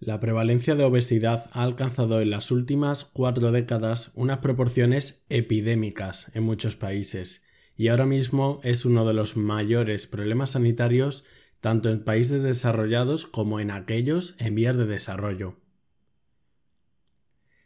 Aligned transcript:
La 0.00 0.20
prevalencia 0.20 0.76
de 0.76 0.84
obesidad 0.84 1.46
ha 1.52 1.64
alcanzado 1.64 2.20
en 2.20 2.30
las 2.30 2.52
últimas 2.52 3.04
cuatro 3.04 3.50
décadas 3.50 4.12
unas 4.14 4.38
proporciones 4.38 5.24
epidémicas 5.28 6.30
en 6.34 6.44
muchos 6.44 6.76
países 6.76 7.44
y 7.76 7.88
ahora 7.88 8.06
mismo 8.06 8.60
es 8.62 8.84
uno 8.84 9.06
de 9.06 9.14
los 9.14 9.36
mayores 9.36 10.06
problemas 10.06 10.52
sanitarios 10.52 11.24
tanto 11.60 11.90
en 11.90 12.04
países 12.04 12.42
desarrollados 12.42 13.26
como 13.26 13.58
en 13.58 13.72
aquellos 13.72 14.36
en 14.38 14.54
vías 14.54 14.76
de 14.76 14.86
desarrollo. 14.86 15.56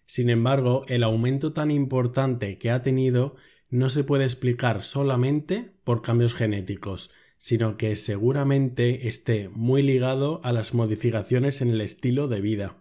Sin 0.07 0.30
embargo, 0.30 0.85
el 0.89 1.03
aumento 1.03 1.53
tan 1.53 1.71
importante 1.71 2.59
que 2.59 2.71
ha 2.71 2.83
tenido 2.83 3.37
no 3.69 3.91
se 3.91 4.05
puede 4.05 4.25
explicar 4.25 4.85
solamente 4.85 5.73
por 5.85 6.03
cambios 6.03 6.35
genéticos, 6.35 7.11
sino 7.43 7.77
que 7.77 7.96
seguramente 7.96 9.09
esté 9.09 9.48
muy 9.48 9.82
ligado 9.82 10.41
a 10.45 10.52
las 10.52 10.74
modificaciones 10.74 11.61
en 11.61 11.70
el 11.70 11.80
estilo 11.80 12.29
de 12.29 12.41
vida. 12.41 12.77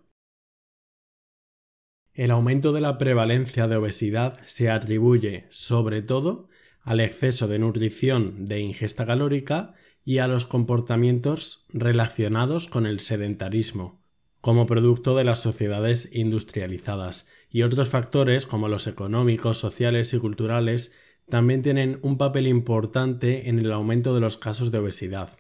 El 2.14 2.30
aumento 2.30 2.72
de 2.72 2.80
la 2.80 3.00
prevalencia 3.00 3.68
de 3.68 3.78
obesidad 3.78 4.40
se 4.46 4.70
atribuye 4.70 5.48
sobre 5.50 6.04
todo 6.04 6.48
al 6.82 7.00
exceso 7.00 7.48
de 7.48 7.58
nutrición 7.58 8.46
de 8.46 8.60
ingesta 8.60 9.04
calórica 9.04 9.74
y 10.06 10.20
a 10.20 10.28
los 10.28 10.46
comportamientos 10.46 11.66
relacionados 11.70 12.68
con 12.68 12.86
el 12.86 13.00
sedentarismo, 13.00 14.04
como 14.42 14.68
producto 14.68 15.16
de 15.16 15.24
las 15.24 15.40
sociedades 15.40 16.14
industrializadas, 16.14 17.28
y 17.50 17.64
otros 17.64 17.90
factores 17.90 18.46
como 18.46 18.68
los 18.68 18.86
económicos, 18.86 19.58
sociales 19.58 20.14
y 20.14 20.20
culturales 20.20 20.94
también 21.32 21.64
tienen 21.64 21.98
un 22.04 22.20
papel 22.20 22.46
importante 22.46 23.50
en 23.50 23.58
el 23.58 23.72
aumento 23.72 24.14
de 24.14 24.22
los 24.22 24.38
casos 24.38 24.70
de 24.70 24.78
obesidad. 24.78 25.40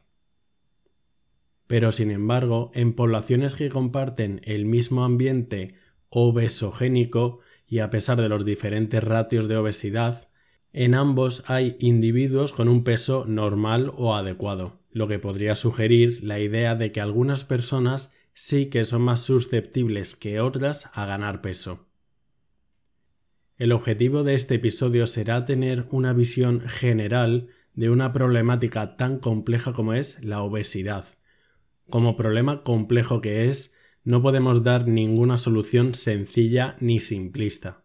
Pero 1.68 1.91
sin 1.91 2.09
embargo, 2.09 2.72
en 2.73 2.94
poblaciones 2.94 3.54
que 3.54 3.70
comparten 3.70 4.41
el 4.46 4.66
mismo 4.66 5.04
ambiente 5.04 5.76
obesogénico 6.09 7.41
y 7.68 7.80
a 7.80 7.91
pesar 7.91 8.20
de 8.20 8.30
los 8.30 8.43
diferentes 8.43 9.04
ratios 9.04 9.48
de 9.48 9.57
obesidad, 9.57 10.30
en 10.74 10.96
ambos 10.96 11.43
hay 11.48 11.76
individuos 11.80 12.54
con 12.54 12.68
un 12.68 12.84
peso 12.84 13.26
normal 13.27 13.91
o 13.96 14.15
adecuado, 14.15 14.80
lo 14.90 15.08
que 15.08 15.20
podría 15.20 15.55
sugerir 15.55 16.24
la 16.24 16.40
idea 16.40 16.76
de 16.76 16.91
que 16.91 17.02
algunas 17.02 17.43
personas 17.43 18.15
sí 18.34 18.68
que 18.70 18.85
son 18.85 19.02
más 19.02 19.20
susceptibles 19.20 20.15
que 20.15 20.40
otras 20.40 20.90
a 20.93 21.05
ganar 21.05 21.41
peso. 21.41 21.90
El 23.62 23.73
objetivo 23.73 24.23
de 24.23 24.34
este 24.34 24.55
episodio 24.55 25.05
será 25.05 25.45
tener 25.45 25.85
una 25.91 26.13
visión 26.13 26.62
general 26.62 27.49
de 27.76 27.91
una 27.91 28.12
problemática 28.12 28.98
tan 28.98 29.20
compleja 29.20 29.71
como 29.71 29.93
es 29.93 30.18
la 30.23 30.41
obesidad. 30.41 31.05
Como 31.87 32.18
problema 32.18 32.63
complejo 32.63 33.21
que 33.21 33.51
es, 33.51 33.76
no 34.03 34.23
podemos 34.23 34.63
dar 34.63 34.87
ninguna 34.87 35.37
solución 35.37 35.93
sencilla 35.93 36.76
ni 36.79 36.99
simplista. 36.99 37.84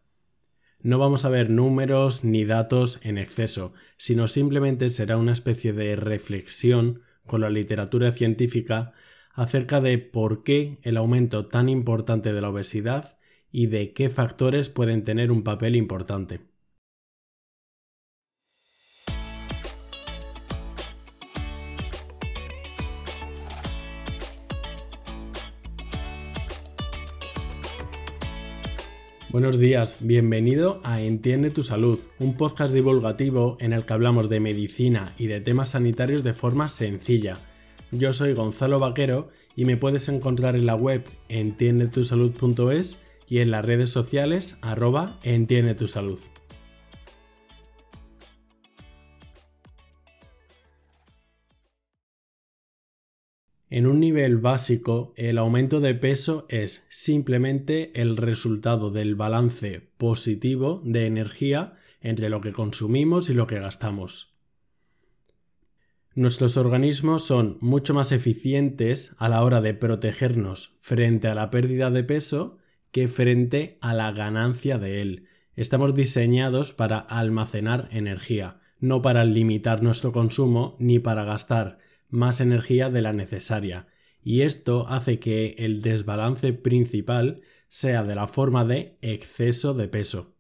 No 0.80 0.98
vamos 0.98 1.26
a 1.26 1.28
ver 1.28 1.50
números 1.50 2.24
ni 2.24 2.46
datos 2.46 2.98
en 3.02 3.18
exceso, 3.18 3.74
sino 3.98 4.28
simplemente 4.28 4.88
será 4.88 5.18
una 5.18 5.34
especie 5.34 5.74
de 5.74 5.94
reflexión 5.94 7.02
con 7.26 7.42
la 7.42 7.50
literatura 7.50 8.12
científica 8.12 8.94
acerca 9.34 9.82
de 9.82 9.98
por 9.98 10.42
qué 10.42 10.78
el 10.84 10.96
aumento 10.96 11.48
tan 11.48 11.68
importante 11.68 12.32
de 12.32 12.40
la 12.40 12.48
obesidad 12.48 13.15
y 13.56 13.68
de 13.68 13.94
qué 13.94 14.10
factores 14.10 14.68
pueden 14.68 15.02
tener 15.02 15.32
un 15.32 15.42
papel 15.42 15.76
importante. 15.76 16.40
Buenos 29.30 29.58
días, 29.58 29.96
bienvenido 30.00 30.82
a 30.84 31.00
Entiende 31.00 31.48
tu 31.48 31.62
Salud, 31.62 31.98
un 32.18 32.36
podcast 32.36 32.74
divulgativo 32.74 33.56
en 33.58 33.72
el 33.72 33.86
que 33.86 33.94
hablamos 33.94 34.28
de 34.28 34.38
medicina 34.38 35.14
y 35.16 35.28
de 35.28 35.40
temas 35.40 35.70
sanitarios 35.70 36.22
de 36.24 36.34
forma 36.34 36.68
sencilla. 36.68 37.38
Yo 37.90 38.12
soy 38.12 38.34
Gonzalo 38.34 38.80
Vaquero 38.80 39.30
y 39.54 39.64
me 39.64 39.78
puedes 39.78 40.10
encontrar 40.10 40.56
en 40.56 40.66
la 40.66 40.74
web 40.74 41.06
entiendetusalud.es 41.30 43.05
y 43.28 43.38
en 43.38 43.50
las 43.50 43.64
redes 43.64 43.90
sociales 43.90 44.58
arroba 44.62 45.18
entiende 45.22 45.74
tu 45.74 45.86
salud. 45.86 46.18
En 53.68 53.86
un 53.86 53.98
nivel 53.98 54.38
básico, 54.38 55.12
el 55.16 55.38
aumento 55.38 55.80
de 55.80 55.94
peso 55.94 56.46
es 56.48 56.86
simplemente 56.88 58.00
el 58.00 58.16
resultado 58.16 58.90
del 58.90 59.16
balance 59.16 59.90
positivo 59.98 60.80
de 60.84 61.06
energía 61.06 61.74
entre 62.00 62.28
lo 62.28 62.40
que 62.40 62.52
consumimos 62.52 63.28
y 63.28 63.34
lo 63.34 63.48
que 63.48 63.58
gastamos. 63.58 64.36
Nuestros 66.14 66.56
organismos 66.56 67.24
son 67.24 67.58
mucho 67.60 67.92
más 67.92 68.12
eficientes 68.12 69.14
a 69.18 69.28
la 69.28 69.42
hora 69.42 69.60
de 69.60 69.74
protegernos 69.74 70.72
frente 70.80 71.28
a 71.28 71.34
la 71.34 71.50
pérdida 71.50 71.90
de 71.90 72.04
peso 72.04 72.58
que 72.90 73.08
frente 73.08 73.78
a 73.80 73.94
la 73.94 74.12
ganancia 74.12 74.78
de 74.78 75.00
él. 75.00 75.26
Estamos 75.54 75.94
diseñados 75.94 76.72
para 76.72 76.98
almacenar 76.98 77.88
energía, 77.90 78.58
no 78.78 79.02
para 79.02 79.24
limitar 79.24 79.82
nuestro 79.82 80.12
consumo 80.12 80.76
ni 80.78 80.98
para 80.98 81.24
gastar 81.24 81.78
más 82.08 82.40
energía 82.40 82.90
de 82.90 83.02
la 83.02 83.12
necesaria. 83.12 83.86
Y 84.22 84.42
esto 84.42 84.86
hace 84.88 85.18
que 85.18 85.54
el 85.58 85.82
desbalance 85.82 86.52
principal 86.52 87.40
sea 87.68 88.02
de 88.02 88.14
la 88.14 88.26
forma 88.26 88.64
de 88.64 88.96
exceso 89.00 89.74
de 89.74 89.88
peso. 89.88 90.36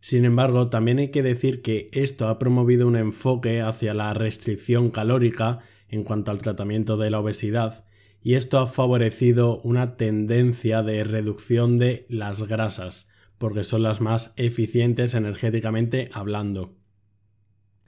Sin 0.00 0.24
embargo, 0.24 0.70
también 0.70 0.98
hay 0.98 1.10
que 1.10 1.22
decir 1.22 1.60
que 1.62 1.88
esto 1.92 2.28
ha 2.28 2.38
promovido 2.38 2.86
un 2.86 2.96
enfoque 2.96 3.60
hacia 3.60 3.92
la 3.92 4.14
restricción 4.14 4.90
calórica 4.90 5.60
en 5.88 6.04
cuanto 6.04 6.30
al 6.30 6.38
tratamiento 6.38 6.96
de 6.96 7.10
la 7.10 7.20
obesidad, 7.20 7.84
y 8.22 8.34
esto 8.34 8.58
ha 8.58 8.66
favorecido 8.66 9.60
una 9.62 9.96
tendencia 9.96 10.82
de 10.82 11.04
reducción 11.04 11.78
de 11.78 12.06
las 12.08 12.42
grasas, 12.42 13.10
porque 13.38 13.64
son 13.64 13.82
las 13.82 14.00
más 14.00 14.34
eficientes 14.36 15.14
energéticamente 15.14 16.10
hablando. 16.12 16.76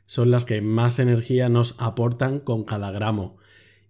Son 0.07 0.31
las 0.31 0.45
que 0.45 0.63
más 0.63 0.99
energía 0.99 1.49
nos 1.49 1.75
aportan 1.79 2.41
con 2.41 2.65
cada 2.65 2.91
gramo, 2.91 3.37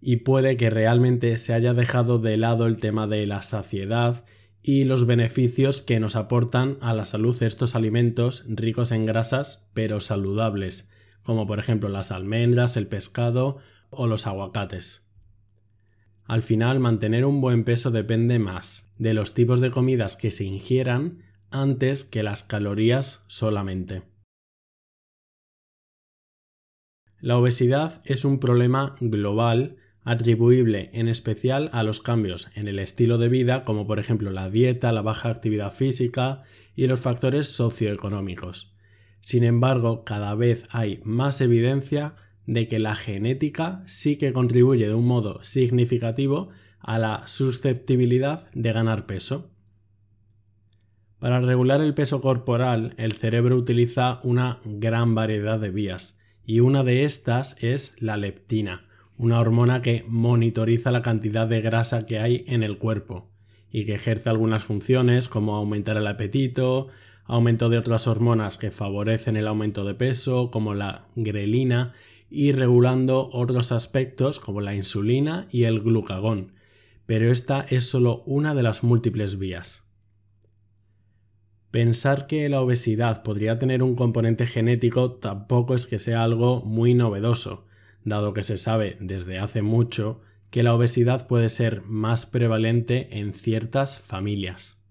y 0.01 0.17
puede 0.17 0.57
que 0.57 0.69
realmente 0.69 1.37
se 1.37 1.53
haya 1.53 1.73
dejado 1.73 2.19
de 2.19 2.35
lado 2.35 2.65
el 2.65 2.77
tema 2.77 3.07
de 3.07 3.25
la 3.25 3.41
saciedad 3.41 4.25
y 4.61 4.83
los 4.83 5.05
beneficios 5.05 5.81
que 5.81 5.99
nos 6.01 6.17
aportan 6.17 6.77
a 6.81 6.93
la 6.93 7.05
salud 7.05 7.41
estos 7.41 7.75
alimentos 7.75 8.43
ricos 8.47 8.91
en 8.91 9.05
grasas 9.05 9.69
pero 9.73 10.01
saludables, 10.01 10.89
como 11.21 11.47
por 11.47 11.59
ejemplo 11.59 11.87
las 11.87 12.11
almendras, 12.11 12.75
el 12.75 12.87
pescado 12.87 13.57
o 13.89 14.07
los 14.07 14.27
aguacates. 14.27 15.12
Al 16.25 16.41
final, 16.41 16.79
mantener 16.79 17.25
un 17.25 17.41
buen 17.41 17.63
peso 17.63 17.91
depende 17.91 18.39
más 18.39 18.93
de 18.97 19.13
los 19.13 19.33
tipos 19.33 19.61
de 19.61 19.71
comidas 19.71 20.15
que 20.15 20.31
se 20.31 20.45
ingieran 20.45 21.23
antes 21.51 22.03
que 22.03 22.23
las 22.23 22.43
calorías 22.43 23.25
solamente. 23.27 24.03
La 27.19 27.37
obesidad 27.37 28.01
es 28.05 28.25
un 28.25 28.39
problema 28.39 28.95
global 28.99 29.77
atribuible 30.03 30.89
en 30.93 31.07
especial 31.07 31.69
a 31.71 31.83
los 31.83 32.01
cambios 32.01 32.49
en 32.55 32.67
el 32.67 32.79
estilo 32.79 33.17
de 33.17 33.29
vida 33.29 33.63
como 33.63 33.87
por 33.87 33.99
ejemplo 33.99 34.31
la 34.31 34.49
dieta, 34.49 34.91
la 34.91 35.01
baja 35.01 35.29
actividad 35.29 35.71
física 35.71 36.43
y 36.75 36.87
los 36.87 36.99
factores 36.99 37.47
socioeconómicos. 37.47 38.75
Sin 39.21 39.45
embargo, 39.45 40.03
cada 40.03 40.35
vez 40.35 40.67
hay 40.71 40.99
más 41.05 41.39
evidencia 41.39 42.15
de 42.45 42.67
que 42.67 42.79
la 42.79 42.95
genética 42.95 43.83
sí 43.85 44.17
que 44.17 44.33
contribuye 44.33 44.87
de 44.87 44.93
un 44.93 45.07
modo 45.07 45.43
significativo 45.43 46.49
a 46.79 46.99
la 46.99 47.25
susceptibilidad 47.25 48.51
de 48.53 48.73
ganar 48.73 49.05
peso. 49.05 49.49
Para 51.19 51.39
regular 51.39 51.81
el 51.81 51.93
peso 51.93 52.19
corporal, 52.19 52.93
el 52.97 53.13
cerebro 53.13 53.55
utiliza 53.55 54.19
una 54.23 54.59
gran 54.65 55.15
variedad 55.15 55.57
de 55.57 55.71
vías, 55.71 56.19
y 56.45 56.59
una 56.59 56.83
de 56.83 57.05
estas 57.05 57.55
es 57.63 57.95
la 58.01 58.17
leptina, 58.17 58.89
una 59.17 59.39
hormona 59.39 59.81
que 59.81 60.03
monitoriza 60.07 60.91
la 60.91 61.01
cantidad 61.01 61.47
de 61.47 61.61
grasa 61.61 62.05
que 62.05 62.19
hay 62.19 62.43
en 62.47 62.61
el 62.63 62.77
cuerpo 62.77 63.31
y 63.71 63.85
que 63.85 63.95
ejerce 63.95 64.29
algunas 64.29 64.63
funciones 64.63 65.29
como 65.29 65.55
aumentar 65.55 65.95
el 65.95 66.07
apetito, 66.07 66.89
aumento 67.23 67.69
de 67.69 67.77
otras 67.77 68.05
hormonas 68.07 68.57
que 68.57 68.71
favorecen 68.71 69.37
el 69.37 69.47
aumento 69.47 69.85
de 69.85 69.95
peso, 69.95 70.51
como 70.51 70.73
la 70.73 71.07
grelina, 71.15 71.93
y 72.29 72.51
regulando 72.51 73.29
otros 73.31 73.71
aspectos 73.71 74.39
como 74.39 74.61
la 74.61 74.75
insulina 74.75 75.47
y 75.51 75.63
el 75.63 75.81
glucagón, 75.81 76.53
pero 77.05 77.31
esta 77.31 77.61
es 77.61 77.85
solo 77.85 78.23
una 78.25 78.55
de 78.55 78.63
las 78.63 78.83
múltiples 78.83 79.37
vías. 79.37 79.83
Pensar 81.71 82.27
que 82.27 82.47
la 82.49 82.61
obesidad 82.61 83.23
podría 83.23 83.57
tener 83.57 83.81
un 83.81 83.95
componente 83.95 84.45
genético 84.45 85.13
tampoco 85.13 85.73
es 85.73 85.87
que 85.87 85.97
sea 85.97 86.23
algo 86.23 86.61
muy 86.61 86.93
novedoso, 86.93 87.65
dado 88.03 88.33
que 88.33 88.43
se 88.43 88.57
sabe 88.57 88.97
desde 88.99 89.39
hace 89.39 89.61
mucho 89.61 90.21
que 90.51 90.61
la 90.61 90.75
obesidad 90.75 91.27
puede 91.27 91.49
ser 91.49 91.81
más 91.81 92.27
prevalente 92.27 93.17
en 93.19 93.33
ciertas 93.33 93.99
familias. 93.99 94.85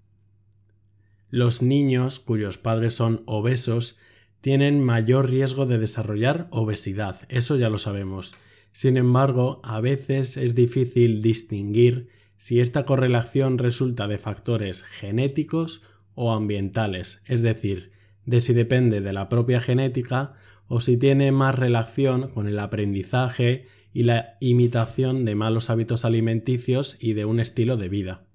Los 1.31 1.63
niños 1.63 2.19
cuyos 2.19 2.59
padres 2.59 2.95
son 2.95 3.23
obesos 3.27 3.97
tienen 4.43 4.83
mayor 4.83 5.31
riesgo 5.31 5.67
de 5.67 5.79
desarrollar 5.79 6.49
obesidad, 6.51 7.21
eso 7.29 7.57
ya 7.57 7.71
lo 7.71 7.79
sabemos. 7.79 8.35
Sin 8.73 8.97
embargo, 8.97 9.61
a 9.63 9.81
veces 9.81 10.37
es 10.37 10.55
difícil 10.55 11.23
distinguir 11.23 12.09
si 12.39 12.59
esta 12.59 12.85
correlación 12.85 13.57
resulta 13.59 14.09
de 14.09 14.19
factores 14.19 14.83
genéticos 14.83 15.83
o 16.15 16.33
ambientales, 16.33 17.23
es 17.27 17.43
decir, 17.43 17.93
de 18.27 18.41
si 18.41 18.53
depende 18.53 19.01
de 19.01 19.13
la 19.13 19.29
propia 19.29 19.61
genética 19.61 20.35
o 20.67 20.81
si 20.81 20.97
tiene 20.97 21.31
más 21.31 21.57
relación 21.57 22.29
con 22.29 22.49
el 22.49 22.59
aprendizaje 22.59 23.67
y 23.93 24.03
la 24.03 24.39
imitación 24.41 25.25
de 25.25 25.37
malos 25.37 25.71
hábitos 25.71 26.05
alimenticios 26.05 26.97
y 26.99 27.13
de 27.13 27.27
un 27.27 27.39
estilo 27.39 27.77
de 27.77 27.89
vida. 27.89 28.27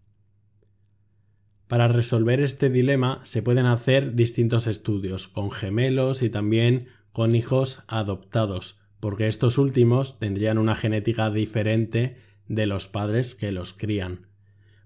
Para 1.67 1.87
resolver 1.89 2.39
este 2.41 2.69
dilema 2.69 3.19
se 3.23 3.41
pueden 3.41 3.65
hacer 3.65 4.15
distintos 4.15 4.67
estudios 4.67 5.27
con 5.27 5.51
gemelos 5.51 6.21
y 6.21 6.29
también 6.29 6.87
con 7.11 7.35
hijos 7.35 7.83
adoptados, 7.87 8.79
porque 8.99 9.27
estos 9.27 9.57
últimos 9.57 10.17
tendrían 10.19 10.57
una 10.57 10.75
genética 10.75 11.29
diferente 11.29 12.17
de 12.47 12.67
los 12.67 12.87
padres 12.87 13.35
que 13.35 13.51
los 13.51 13.73
crían. 13.73 14.27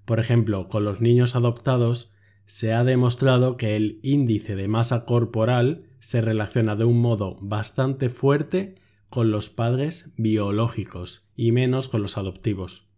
Por 0.05 0.19
ejemplo, 0.19 0.67
con 0.69 0.83
los 0.83 1.01
niños 1.01 1.35
adoptados 1.35 2.11
se 2.47 2.73
ha 2.73 2.83
demostrado 2.83 3.57
que 3.57 3.75
el 3.75 3.99
índice 4.01 4.55
de 4.55 4.67
masa 4.67 5.05
corporal 5.05 5.83
se 5.99 6.21
relaciona 6.21 6.75
de 6.75 6.83
un 6.83 6.99
modo 6.99 7.37
bastante 7.41 8.09
fuerte 8.09 8.75
con 9.09 9.29
los 9.29 9.49
padres 9.49 10.13
biológicos 10.17 11.29
y 11.35 11.51
menos 11.51 11.87
con 11.87 12.01
los 12.01 12.17
adoptivos. 12.17 12.90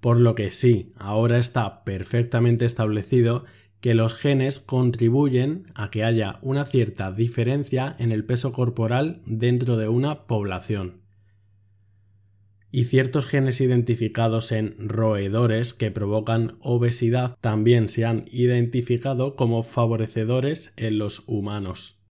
Por 0.00 0.20
lo 0.20 0.34
que 0.34 0.50
sí, 0.50 0.92
ahora 0.96 1.38
está 1.38 1.84
perfectamente 1.84 2.64
establecido 2.64 3.44
que 3.80 3.94
los 3.94 4.14
genes 4.14 4.58
contribuyen 4.60 5.64
a 5.74 5.90
que 5.90 6.04
haya 6.04 6.38
una 6.42 6.66
cierta 6.66 7.12
diferencia 7.12 7.94
en 7.98 8.10
el 8.10 8.24
peso 8.24 8.52
corporal 8.52 9.22
dentro 9.26 9.76
de 9.76 9.88
una 9.88 10.26
población. 10.26 11.02
Y 12.70 12.84
ciertos 12.84 13.26
genes 13.26 13.60
identificados 13.60 14.52
en 14.52 14.88
roedores 14.88 15.72
que 15.72 15.90
provocan 15.90 16.58
obesidad 16.60 17.36
también 17.40 17.88
se 17.88 18.04
han 18.04 18.24
identificado 18.30 19.36
como 19.36 19.62
favorecedores 19.62 20.74
en 20.76 20.98
los 20.98 21.22
humanos. 21.26 22.05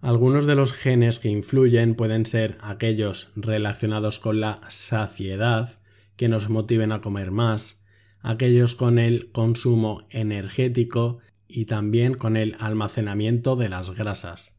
Algunos 0.00 0.46
de 0.46 0.54
los 0.54 0.72
genes 0.72 1.18
que 1.18 1.28
influyen 1.28 1.94
pueden 1.94 2.24
ser 2.24 2.56
aquellos 2.62 3.32
relacionados 3.36 4.18
con 4.18 4.40
la 4.40 4.62
saciedad, 4.68 5.78
que 6.16 6.28
nos 6.28 6.48
motiven 6.48 6.92
a 6.92 7.02
comer 7.02 7.30
más, 7.30 7.84
aquellos 8.22 8.74
con 8.74 8.98
el 8.98 9.30
consumo 9.30 10.06
energético 10.08 11.18
y 11.46 11.66
también 11.66 12.14
con 12.14 12.38
el 12.38 12.56
almacenamiento 12.60 13.56
de 13.56 13.68
las 13.68 13.90
grasas. 13.90 14.58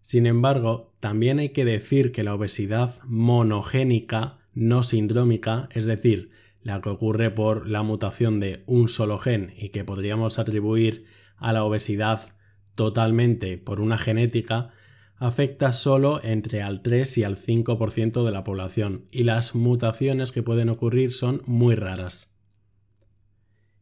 Sin 0.00 0.26
embargo, 0.26 0.94
también 1.00 1.38
hay 1.38 1.50
que 1.50 1.64
decir 1.64 2.10
que 2.12 2.24
la 2.24 2.34
obesidad 2.34 3.02
monogénica 3.04 4.38
no 4.54 4.82
sindrómica, 4.82 5.68
es 5.72 5.84
decir, 5.84 6.30
la 6.62 6.80
que 6.80 6.88
ocurre 6.88 7.30
por 7.30 7.68
la 7.68 7.82
mutación 7.82 8.40
de 8.40 8.62
un 8.66 8.88
solo 8.88 9.18
gen 9.18 9.52
y 9.58 9.70
que 9.70 9.84
podríamos 9.84 10.38
atribuir 10.38 11.04
a 11.36 11.52
la 11.52 11.64
obesidad 11.64 12.33
totalmente 12.74 13.58
por 13.58 13.80
una 13.80 13.98
genética 13.98 14.70
afecta 15.16 15.72
solo 15.72 16.22
entre 16.22 16.62
al 16.62 16.82
3 16.82 17.18
y 17.18 17.24
al 17.24 17.36
5% 17.36 18.24
de 18.24 18.30
la 18.30 18.44
población 18.44 19.04
y 19.10 19.24
las 19.24 19.54
mutaciones 19.54 20.32
que 20.32 20.42
pueden 20.42 20.68
ocurrir 20.68 21.12
son 21.12 21.42
muy 21.46 21.74
raras. 21.74 22.34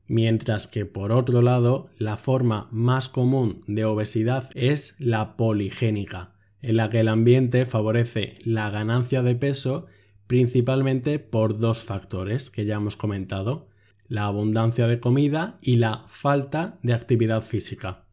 Mientras 0.06 0.66
que 0.66 0.84
por 0.84 1.10
otro 1.10 1.42
lado, 1.42 1.88
la 1.98 2.16
forma 2.16 2.68
más 2.70 3.08
común 3.08 3.60
de 3.66 3.84
obesidad 3.84 4.50
es 4.54 4.94
la 4.98 5.36
poligénica, 5.36 6.34
en 6.60 6.76
la 6.76 6.90
que 6.90 7.00
el 7.00 7.08
ambiente 7.08 7.64
favorece 7.66 8.34
la 8.44 8.68
ganancia 8.70 9.22
de 9.22 9.34
peso 9.34 9.86
principalmente 10.26 11.18
por 11.18 11.58
dos 11.58 11.82
factores 11.82 12.50
que 12.50 12.64
ya 12.64 12.76
hemos 12.76 12.96
comentado, 12.96 13.68
la 14.06 14.26
abundancia 14.26 14.86
de 14.86 15.00
comida 15.00 15.58
y 15.60 15.76
la 15.76 16.04
falta 16.08 16.78
de 16.82 16.94
actividad 16.94 17.42
física 17.42 18.04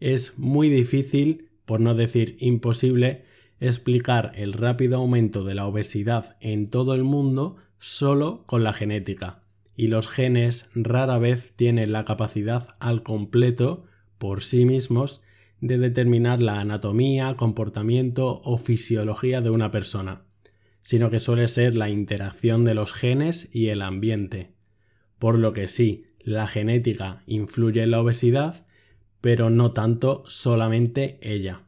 es 0.00 0.38
muy 0.38 0.68
difícil, 0.68 1.50
por 1.64 1.80
no 1.80 1.94
decir 1.94 2.36
imposible, 2.40 3.24
explicar 3.60 4.32
el 4.34 4.52
rápido 4.52 4.96
aumento 4.96 5.44
de 5.44 5.54
la 5.54 5.66
obesidad 5.66 6.36
en 6.40 6.68
todo 6.68 6.94
el 6.94 7.04
mundo 7.04 7.56
solo 7.78 8.44
con 8.46 8.64
la 8.64 8.72
genética, 8.72 9.42
y 9.76 9.88
los 9.88 10.08
genes 10.08 10.68
rara 10.74 11.18
vez 11.18 11.52
tienen 11.56 11.92
la 11.92 12.04
capacidad 12.04 12.76
al 12.80 13.02
completo, 13.02 13.84
por 14.18 14.42
sí 14.42 14.64
mismos, 14.64 15.22
de 15.60 15.78
determinar 15.78 16.42
la 16.42 16.60
anatomía, 16.60 17.36
comportamiento 17.36 18.40
o 18.44 18.58
fisiología 18.58 19.40
de 19.40 19.50
una 19.50 19.70
persona, 19.70 20.22
sino 20.82 21.10
que 21.10 21.20
suele 21.20 21.48
ser 21.48 21.74
la 21.74 21.88
interacción 21.88 22.64
de 22.64 22.74
los 22.74 22.92
genes 22.92 23.48
y 23.52 23.68
el 23.68 23.80
ambiente. 23.80 24.52
Por 25.18 25.38
lo 25.38 25.52
que 25.52 25.68
sí, 25.68 26.04
la 26.20 26.46
genética 26.46 27.22
influye 27.26 27.82
en 27.82 27.90
la 27.90 28.00
obesidad, 28.00 28.63
pero 29.24 29.48
no 29.48 29.72
tanto 29.72 30.22
solamente 30.26 31.18
ella. 31.22 31.62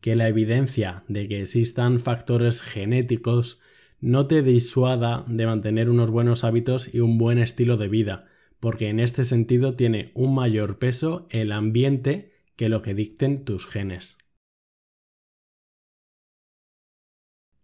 Que 0.00 0.16
la 0.16 0.28
evidencia 0.28 1.04
de 1.06 1.28
que 1.28 1.42
existan 1.42 2.00
factores 2.00 2.62
genéticos 2.62 3.60
no 4.00 4.26
te 4.28 4.40
disuada 4.40 5.26
de 5.28 5.44
mantener 5.44 5.90
unos 5.90 6.08
buenos 6.08 6.44
hábitos 6.44 6.94
y 6.94 7.00
un 7.00 7.18
buen 7.18 7.38
estilo 7.38 7.76
de 7.76 7.88
vida, 7.88 8.28
porque 8.60 8.88
en 8.88 8.98
este 8.98 9.26
sentido 9.26 9.74
tiene 9.74 10.10
un 10.14 10.34
mayor 10.34 10.78
peso 10.78 11.26
el 11.28 11.52
ambiente 11.52 12.32
que 12.56 12.70
lo 12.70 12.80
que 12.80 12.94
dicten 12.94 13.44
tus 13.44 13.66
genes. 13.66 14.16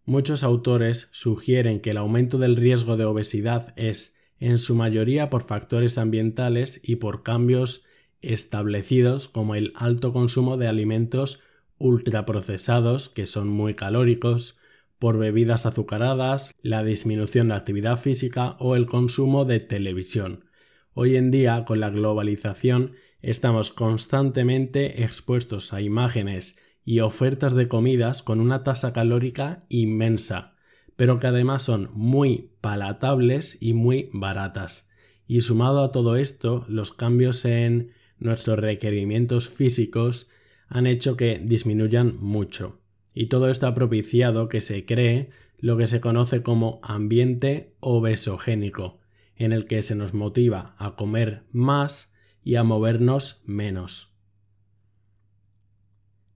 Muchos 0.03 0.43
autores 0.43 1.09
sugieren 1.11 1.79
que 1.79 1.89
el 1.89 1.97
aumento 1.97 2.37
del 2.37 2.55
riesgo 2.55 2.97
de 2.97 3.05
obesidad 3.05 3.73
es 3.77 4.19
en 4.39 4.59
su 4.59 4.75
mayoría 4.75 5.31
por 5.31 5.41
factores 5.41 5.97
ambientales 5.97 6.87
y 6.87 6.97
por 6.97 7.23
cambios 7.23 7.83
establecidos 8.21 9.27
como 9.27 9.55
el 9.55 9.73
alto 9.75 10.13
consumo 10.13 10.57
de 10.57 10.67
alimentos 10.67 11.41
ultraprocesados 11.77 13.09
que 13.09 13.25
son 13.25 13.49
muy 13.49 13.75
calóricos, 13.75 14.57
por 14.99 15.17
bebidas 15.17 15.65
azucaradas, 15.65 16.53
la 16.61 16.83
disminución 16.83 17.49
de 17.49 17.55
actividad 17.55 17.99
física 17.99 18.55
o 18.59 18.75
el 18.75 18.85
consumo 18.85 19.45
de 19.45 19.59
televisión. 19.59 20.45
Hoy 20.93 21.17
en 21.17 21.31
día, 21.31 21.65
con 21.65 21.79
la 21.79 21.89
globalización, 21.89 22.93
estamos 23.21 23.71
constantemente 23.71 25.03
expuestos 25.03 25.73
a 25.73 25.81
imágenes 25.81 26.57
y 26.85 27.01
ofertas 27.01 27.53
de 27.53 27.67
comidas 27.67 28.21
con 28.21 28.39
una 28.39 28.63
tasa 28.63 28.93
calórica 28.93 29.65
inmensa, 29.67 30.55
pero 30.95 31.19
que 31.19 31.27
además 31.27 31.63
son 31.63 31.89
muy 31.93 32.51
palatables 32.61 33.57
y 33.59 33.73
muy 33.73 34.09
baratas. 34.13 34.89
Y 35.27 35.41
sumado 35.41 35.83
a 35.83 35.91
todo 35.91 36.15
esto, 36.15 36.65
los 36.69 36.93
cambios 36.93 37.43
en 37.45 37.91
nuestros 38.19 38.59
requerimientos 38.59 39.49
físicos 39.49 40.29
han 40.67 40.87
hecho 40.87 41.17
que 41.17 41.41
disminuyan 41.43 42.17
mucho. 42.19 42.79
Y 43.13 43.27
todo 43.27 43.49
esto 43.49 43.67
ha 43.67 43.73
propiciado 43.73 44.49
que 44.49 44.61
se 44.61 44.85
cree 44.85 45.29
lo 45.57 45.77
que 45.77 45.87
se 45.87 46.01
conoce 46.01 46.43
como 46.43 46.79
ambiente 46.83 47.75
obesogénico, 47.79 48.99
en 49.35 49.53
el 49.53 49.65
que 49.65 49.81
se 49.81 49.95
nos 49.95 50.13
motiva 50.13 50.75
a 50.77 50.95
comer 50.95 51.43
más 51.51 52.13
y 52.43 52.55
a 52.55 52.63
movernos 52.63 53.41
menos. 53.45 54.13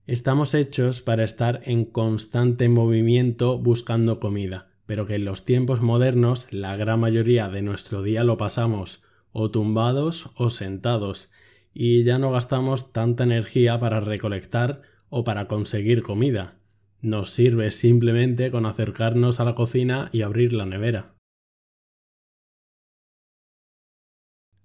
Estamos 0.08 0.56
hechos 0.56 1.02
para 1.02 1.24
estar 1.24 1.62
en 1.66 1.86
constante 1.86 2.68
movimiento 2.68 3.60
buscando 3.60 4.20
comida, 4.20 4.72
pero 4.88 5.06
que 5.06 5.16
en 5.16 5.26
los 5.26 5.46
tiempos 5.46 5.82
modernos 5.82 6.52
la 6.52 6.76
gran 6.76 7.00
mayoría 7.00 7.48
de 7.48 7.62
nuestro 7.62 8.02
día 8.02 8.24
lo 8.24 8.38
pasamos 8.38 9.04
o 9.32 9.52
tumbados 9.52 10.32
o 10.34 10.50
sentados, 10.50 11.32
y 11.74 12.04
ya 12.04 12.20
no 12.20 12.32
gastamos 12.32 12.92
tanta 12.92 13.24
energía 13.24 13.80
para 13.80 14.00
recolectar 14.00 14.82
o 15.10 15.24
para 15.24 15.48
conseguir 15.48 16.04
comida. 16.04 16.60
Nos 17.02 17.30
sirve 17.30 17.72
simplemente 17.72 18.52
con 18.52 18.66
acercarnos 18.66 19.40
a 19.40 19.46
la 19.46 19.56
cocina 19.56 20.10
y 20.12 20.22
abrir 20.22 20.54
la 20.54 20.66
nevera. 20.66 21.16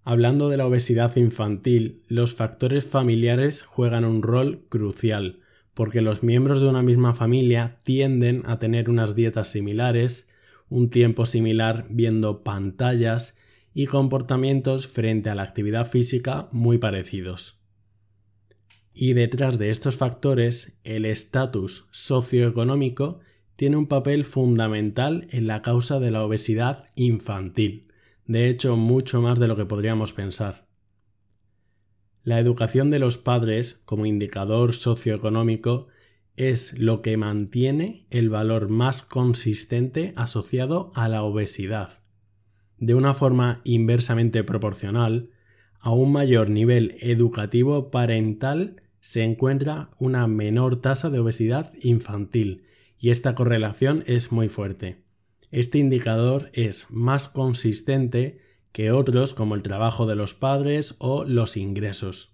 Hablando 0.02 0.50
de 0.50 0.58
la 0.58 0.66
obesidad 0.66 1.16
infantil, 1.16 2.02
los 2.08 2.34
factores 2.34 2.84
familiares 2.84 3.62
juegan 3.62 4.04
un 4.04 4.22
rol 4.22 4.66
crucial, 4.68 5.40
porque 5.72 6.02
los 6.02 6.22
miembros 6.22 6.60
de 6.60 6.68
una 6.68 6.82
misma 6.82 7.14
familia 7.14 7.78
tienden 7.84 8.42
a 8.44 8.58
tener 8.58 8.90
unas 8.90 9.14
dietas 9.14 9.48
similares, 9.48 10.30
un 10.68 10.90
tiempo 10.90 11.24
similar 11.24 11.86
viendo 11.88 12.42
pantallas 12.42 13.38
y 13.74 13.86
comportamientos 13.86 14.86
frente 14.86 15.28
a 15.28 15.34
la 15.34 15.42
actividad 15.42 15.86
física 15.86 16.48
muy 16.52 16.78
parecidos. 16.78 17.60
Y 18.94 19.14
detrás 19.14 19.58
de 19.58 19.70
estos 19.70 19.96
factores, 19.96 20.78
el 20.84 21.04
estatus 21.04 21.88
socioeconómico 21.90 23.18
tiene 23.56 23.76
un 23.76 23.88
papel 23.88 24.24
fundamental 24.24 25.26
en 25.30 25.48
la 25.48 25.62
causa 25.62 25.98
de 25.98 26.12
la 26.12 26.24
obesidad 26.24 26.84
infantil, 26.94 27.92
de 28.26 28.48
hecho 28.48 28.76
mucho 28.76 29.20
más 29.20 29.40
de 29.40 29.48
lo 29.48 29.56
que 29.56 29.66
podríamos 29.66 30.12
pensar. 30.12 30.68
La 32.22 32.38
educación 32.38 32.88
de 32.88 33.00
los 33.00 33.18
padres 33.18 33.82
como 33.84 34.06
indicador 34.06 34.72
socioeconómico 34.72 35.88
es 36.36 36.78
lo 36.78 37.02
que 37.02 37.16
mantiene 37.16 38.06
el 38.10 38.30
valor 38.30 38.68
más 38.68 39.02
consistente 39.02 40.12
asociado 40.16 40.92
a 40.94 41.08
la 41.08 41.22
obesidad. 41.22 42.03
De 42.84 42.94
una 42.94 43.14
forma 43.14 43.62
inversamente 43.64 44.44
proporcional, 44.44 45.30
a 45.80 45.90
un 45.90 46.12
mayor 46.12 46.50
nivel 46.50 46.98
educativo 47.00 47.90
parental 47.90 48.76
se 49.00 49.22
encuentra 49.22 49.88
una 49.98 50.26
menor 50.26 50.82
tasa 50.82 51.08
de 51.08 51.18
obesidad 51.18 51.72
infantil 51.80 52.64
y 52.98 53.08
esta 53.08 53.34
correlación 53.34 54.04
es 54.06 54.32
muy 54.32 54.50
fuerte. 54.50 54.98
Este 55.50 55.78
indicador 55.78 56.50
es 56.52 56.90
más 56.90 57.26
consistente 57.26 58.38
que 58.70 58.92
otros 58.92 59.32
como 59.32 59.54
el 59.54 59.62
trabajo 59.62 60.04
de 60.04 60.16
los 60.16 60.34
padres 60.34 60.94
o 60.98 61.24
los 61.24 61.56
ingresos. 61.56 62.33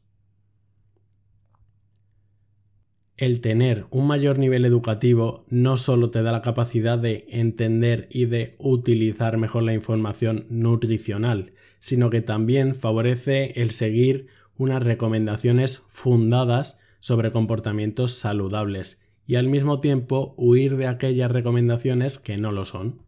El 3.20 3.42
tener 3.42 3.84
un 3.90 4.06
mayor 4.06 4.38
nivel 4.38 4.64
educativo 4.64 5.44
no 5.50 5.76
solo 5.76 6.10
te 6.10 6.22
da 6.22 6.32
la 6.32 6.40
capacidad 6.40 6.98
de 6.98 7.26
entender 7.28 8.08
y 8.10 8.24
de 8.24 8.54
utilizar 8.56 9.36
mejor 9.36 9.62
la 9.62 9.74
información 9.74 10.46
nutricional, 10.48 11.52
sino 11.80 12.08
que 12.08 12.22
también 12.22 12.74
favorece 12.74 13.52
el 13.60 13.72
seguir 13.72 14.28
unas 14.56 14.82
recomendaciones 14.82 15.82
fundadas 15.90 16.80
sobre 17.00 17.30
comportamientos 17.30 18.14
saludables 18.14 19.06
y 19.26 19.36
al 19.36 19.48
mismo 19.48 19.80
tiempo 19.80 20.34
huir 20.38 20.78
de 20.78 20.86
aquellas 20.86 21.30
recomendaciones 21.30 22.18
que 22.18 22.38
no 22.38 22.52
lo 22.52 22.64
son. 22.64 23.02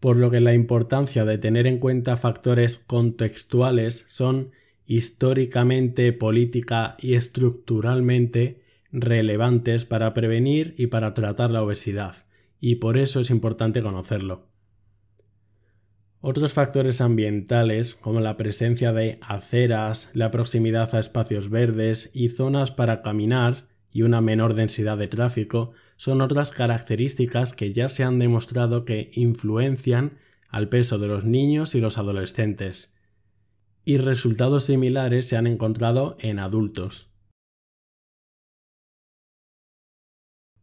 Por 0.00 0.18
lo 0.18 0.30
que 0.30 0.40
la 0.40 0.52
importancia 0.52 1.24
de 1.24 1.38
tener 1.38 1.66
en 1.66 1.78
cuenta 1.78 2.18
factores 2.18 2.76
contextuales 2.76 4.04
son 4.08 4.50
históricamente, 4.86 6.12
política 6.12 6.96
y 6.98 7.14
estructuralmente 7.14 8.62
relevantes 8.92 9.84
para 9.84 10.14
prevenir 10.14 10.74
y 10.78 10.86
para 10.86 11.12
tratar 11.12 11.50
la 11.50 11.62
obesidad, 11.62 12.26
y 12.60 12.76
por 12.76 12.96
eso 12.96 13.20
es 13.20 13.30
importante 13.30 13.82
conocerlo. 13.82 14.46
Otros 16.20 16.52
factores 16.52 17.00
ambientales, 17.00 17.94
como 17.94 18.20
la 18.20 18.36
presencia 18.36 18.92
de 18.92 19.18
aceras, 19.20 20.10
la 20.14 20.30
proximidad 20.30 20.94
a 20.94 20.98
espacios 20.98 21.50
verdes 21.50 22.10
y 22.14 22.30
zonas 22.30 22.70
para 22.70 23.02
caminar 23.02 23.68
y 23.92 24.02
una 24.02 24.20
menor 24.20 24.54
densidad 24.54 24.98
de 24.98 25.08
tráfico, 25.08 25.72
son 25.96 26.20
otras 26.20 26.50
características 26.50 27.52
que 27.52 27.72
ya 27.72 27.88
se 27.88 28.02
han 28.02 28.18
demostrado 28.18 28.84
que 28.84 29.10
influencian 29.14 30.18
al 30.48 30.68
peso 30.68 30.98
de 30.98 31.06
los 31.06 31.24
niños 31.24 31.74
y 31.74 31.80
los 31.80 31.98
adolescentes, 31.98 32.95
y 33.86 33.98
resultados 33.98 34.64
similares 34.64 35.28
se 35.28 35.36
han 35.36 35.46
encontrado 35.46 36.16
en 36.18 36.40
adultos. 36.40 37.12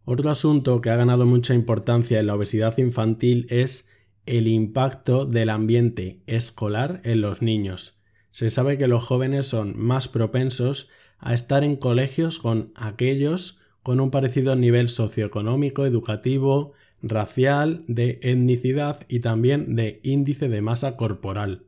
Otro 0.03 0.29
asunto 0.29 0.81
que 0.81 0.89
ha 0.89 0.97
ganado 0.97 1.25
mucha 1.25 1.53
importancia 1.53 2.19
en 2.19 2.27
la 2.27 2.35
obesidad 2.35 2.77
infantil 2.77 3.47
es 3.49 3.89
el 4.25 4.47
impacto 4.47 5.25
del 5.25 5.49
ambiente 5.49 6.21
escolar 6.27 6.99
en 7.05 7.21
los 7.21 7.41
niños. 7.41 8.01
Se 8.29 8.49
sabe 8.49 8.77
que 8.77 8.89
los 8.89 9.05
jóvenes 9.05 9.47
son 9.47 9.73
más 9.77 10.09
propensos 10.09 10.89
a 11.17 11.33
estar 11.33 11.63
en 11.63 11.77
colegios 11.77 12.39
con 12.39 12.73
aquellos 12.75 13.59
con 13.83 14.01
un 14.01 14.11
parecido 14.11 14.57
nivel 14.57 14.89
socioeconómico, 14.89 15.85
educativo, 15.85 16.73
racial, 17.01 17.85
de 17.87 18.19
etnicidad 18.21 19.05
y 19.07 19.21
también 19.21 19.77
de 19.77 20.01
índice 20.03 20.49
de 20.49 20.61
masa 20.61 20.97
corporal 20.97 21.67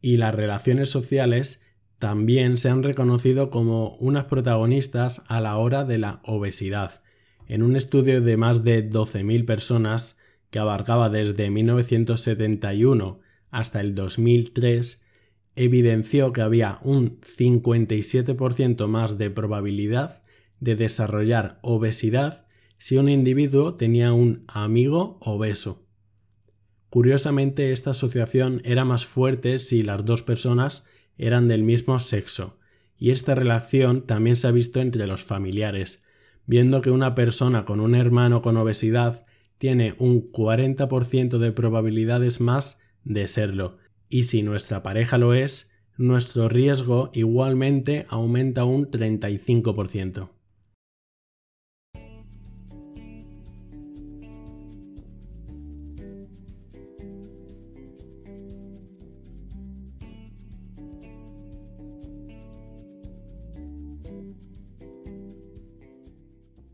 y 0.00 0.16
las 0.16 0.34
relaciones 0.34 0.90
sociales 0.90 1.64
también 1.98 2.56
se 2.56 2.70
han 2.70 2.82
reconocido 2.82 3.50
como 3.50 3.96
unas 3.96 4.24
protagonistas 4.24 5.22
a 5.28 5.40
la 5.40 5.56
hora 5.58 5.84
de 5.84 5.98
la 5.98 6.20
obesidad. 6.24 7.02
En 7.46 7.62
un 7.62 7.76
estudio 7.76 8.20
de 8.20 8.36
más 8.36 8.64
de 8.64 8.88
12.000 8.88 9.44
personas 9.44 10.18
que 10.50 10.58
abarcaba 10.58 11.10
desde 11.10 11.50
1971 11.50 13.20
hasta 13.50 13.80
el 13.80 13.94
2003, 13.94 15.04
evidenció 15.56 16.32
que 16.32 16.40
había 16.40 16.78
un 16.82 17.20
57% 17.20 18.86
más 18.86 19.18
de 19.18 19.30
probabilidad 19.30 20.22
de 20.60 20.76
desarrollar 20.76 21.58
obesidad 21.62 22.46
si 22.78 22.96
un 22.96 23.08
individuo 23.08 23.74
tenía 23.74 24.12
un 24.12 24.44
amigo 24.48 25.18
obeso. 25.20 25.86
Curiosamente, 26.90 27.72
esta 27.72 27.90
asociación 27.90 28.60
era 28.64 28.84
más 28.84 29.06
fuerte 29.06 29.60
si 29.60 29.84
las 29.84 30.04
dos 30.04 30.22
personas 30.22 30.84
eran 31.16 31.46
del 31.46 31.62
mismo 31.62 32.00
sexo, 32.00 32.58
y 32.98 33.10
esta 33.10 33.36
relación 33.36 34.02
también 34.02 34.36
se 34.36 34.48
ha 34.48 34.50
visto 34.50 34.80
entre 34.80 35.06
los 35.06 35.24
familiares, 35.24 36.04
viendo 36.46 36.80
que 36.80 36.90
una 36.90 37.14
persona 37.14 37.64
con 37.64 37.78
un 37.80 37.94
hermano 37.94 38.42
con 38.42 38.56
obesidad 38.56 39.24
tiene 39.58 39.94
un 39.98 40.32
40% 40.32 41.38
de 41.38 41.52
probabilidades 41.52 42.40
más 42.40 42.80
de 43.04 43.28
serlo, 43.28 43.78
y 44.08 44.24
si 44.24 44.42
nuestra 44.42 44.82
pareja 44.82 45.16
lo 45.16 45.32
es, 45.32 45.72
nuestro 45.96 46.48
riesgo 46.48 47.10
igualmente 47.12 48.06
aumenta 48.08 48.64
un 48.64 48.90
35%. 48.90 50.30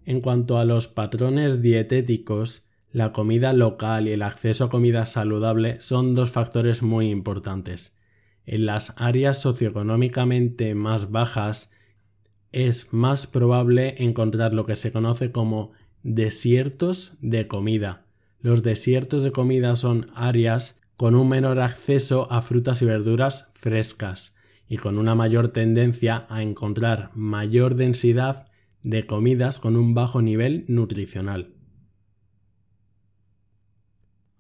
En 0.06 0.20
cuanto 0.20 0.58
a 0.58 0.64
los 0.64 0.86
patrones 0.86 1.60
dietéticos, 1.60 2.64
la 2.92 3.12
comida 3.12 3.52
local 3.52 4.06
y 4.06 4.12
el 4.12 4.22
acceso 4.22 4.64
a 4.64 4.70
comida 4.70 5.04
saludable 5.04 5.80
son 5.80 6.14
dos 6.14 6.30
factores 6.30 6.80
muy 6.80 7.10
importantes. 7.10 7.98
En 8.46 8.66
las 8.66 8.94
áreas 8.98 9.40
socioeconómicamente 9.42 10.76
más 10.76 11.10
bajas 11.10 11.72
es 12.52 12.92
más 12.92 13.26
probable 13.26 13.96
encontrar 13.98 14.54
lo 14.54 14.64
que 14.64 14.76
se 14.76 14.92
conoce 14.92 15.32
como 15.32 15.72
desiertos 16.04 17.14
de 17.20 17.48
comida. 17.48 18.06
Los 18.40 18.62
desiertos 18.62 19.24
de 19.24 19.32
comida 19.32 19.74
son 19.74 20.12
áreas 20.14 20.80
con 20.96 21.16
un 21.16 21.28
menor 21.28 21.58
acceso 21.58 22.30
a 22.30 22.42
frutas 22.42 22.80
y 22.80 22.84
verduras 22.84 23.50
frescas 23.54 24.36
y 24.68 24.76
con 24.76 24.98
una 24.98 25.16
mayor 25.16 25.48
tendencia 25.48 26.26
a 26.28 26.42
encontrar 26.42 27.10
mayor 27.14 27.74
densidad 27.74 28.46
de 28.86 29.04
comidas 29.04 29.58
con 29.58 29.74
un 29.74 29.94
bajo 29.94 30.22
nivel 30.22 30.64
nutricional. 30.68 31.54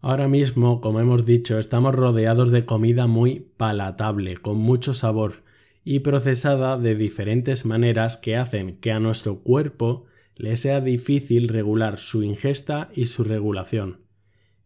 Ahora 0.00 0.28
mismo, 0.28 0.80
como 0.80 1.00
hemos 1.00 1.26
dicho, 1.26 1.58
estamos 1.58 1.92
rodeados 1.96 2.52
de 2.52 2.64
comida 2.64 3.08
muy 3.08 3.50
palatable, 3.56 4.36
con 4.36 4.56
mucho 4.56 4.94
sabor 4.94 5.42
y 5.82 5.98
procesada 5.98 6.78
de 6.78 6.94
diferentes 6.94 7.66
maneras 7.66 8.16
que 8.16 8.36
hacen 8.36 8.78
que 8.78 8.92
a 8.92 9.00
nuestro 9.00 9.40
cuerpo 9.40 10.04
le 10.36 10.56
sea 10.56 10.80
difícil 10.80 11.48
regular 11.48 11.98
su 11.98 12.22
ingesta 12.22 12.88
y 12.94 13.06
su 13.06 13.24
regulación. 13.24 14.02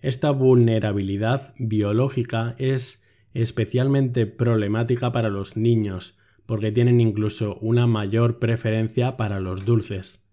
Esta 0.03 0.31
vulnerabilidad 0.31 1.55
biológica 1.59 2.55
es 2.59 3.03
especialmente 3.33 4.27
problemática 4.27 5.11
para 5.11 5.31
los 5.31 5.57
niños, 5.57 6.19
porque 6.51 6.73
tienen 6.73 7.01
incluso 7.01 7.59
una 7.61 7.87
mayor 7.87 8.41
preferencia 8.41 9.17
para 9.17 9.39
los 9.39 9.65
dulces. 9.65 10.29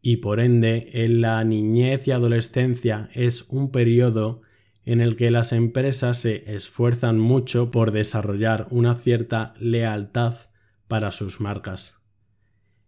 Y 0.00 0.16
por 0.16 0.40
ende, 0.40 0.88
en 1.04 1.20
la 1.20 1.44
niñez 1.44 2.08
y 2.08 2.12
adolescencia 2.12 3.10
es 3.12 3.42
un 3.50 3.70
periodo 3.70 4.40
en 4.86 5.02
el 5.02 5.14
que 5.16 5.30
las 5.30 5.52
empresas 5.52 6.16
se 6.16 6.54
esfuerzan 6.54 7.18
mucho 7.18 7.70
por 7.70 7.92
desarrollar 7.92 8.68
una 8.70 8.94
cierta 8.94 9.52
lealtad 9.60 10.34
para 10.88 11.10
sus 11.10 11.42
marcas. 11.42 12.00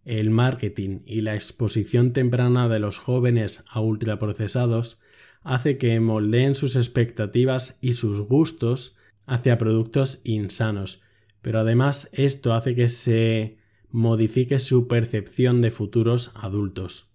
El 0.03 0.31
marketing 0.31 1.01
y 1.05 1.21
la 1.21 1.35
exposición 1.35 2.11
temprana 2.11 2.67
de 2.69 2.79
los 2.79 2.97
jóvenes 2.97 3.65
a 3.69 3.81
ultraprocesados 3.81 4.99
hace 5.43 5.77
que 5.77 5.99
moldeen 5.99 6.55
sus 6.55 6.75
expectativas 6.75 7.77
y 7.81 7.93
sus 7.93 8.21
gustos 8.21 8.97
hacia 9.27 9.59
productos 9.59 10.21
insanos, 10.23 11.04
pero 11.45 11.59
además 11.59 12.09
esto 12.11 12.55
hace 12.55 12.73
que 12.73 12.89
se 12.89 13.59
modifique 13.91 14.57
su 14.57 14.87
percepción 14.87 15.61
de 15.61 15.69
futuros 15.69 16.31
adultos. 16.33 17.11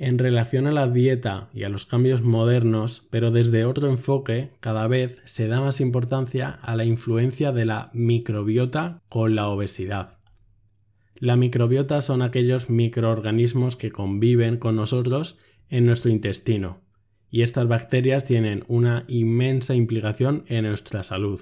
en 0.00 0.16
relación 0.18 0.68
a 0.68 0.70
la 0.70 0.86
dieta 0.86 1.50
y 1.52 1.64
a 1.64 1.68
los 1.68 1.84
cambios 1.84 2.22
modernos, 2.22 3.08
pero 3.10 3.32
desde 3.32 3.64
otro 3.64 3.88
enfoque, 3.90 4.52
cada 4.60 4.86
vez 4.86 5.20
se 5.24 5.48
da 5.48 5.60
más 5.60 5.80
importancia 5.80 6.50
a 6.50 6.76
la 6.76 6.84
influencia 6.84 7.50
de 7.50 7.64
la 7.64 7.90
microbiota 7.94 9.02
con 9.08 9.34
la 9.34 9.48
obesidad. 9.48 10.20
La 11.16 11.34
microbiota 11.34 12.00
son 12.00 12.22
aquellos 12.22 12.70
microorganismos 12.70 13.74
que 13.74 13.90
conviven 13.90 14.56
con 14.56 14.76
nosotros 14.76 15.36
en 15.68 15.84
nuestro 15.84 16.12
intestino, 16.12 16.80
y 17.30 17.42
estas 17.42 17.68
bacterias 17.68 18.24
tienen 18.24 18.64
una 18.68 19.04
inmensa 19.06 19.74
implicación 19.74 20.44
en 20.48 20.64
nuestra 20.64 21.02
salud. 21.02 21.40